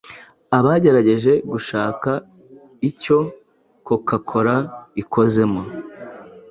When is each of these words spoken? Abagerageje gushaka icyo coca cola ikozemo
Abagerageje 0.57 1.31
gushaka 1.51 2.11
icyo 2.89 3.19
coca 3.85 4.17
cola 4.29 4.55
ikozemo 5.01 5.61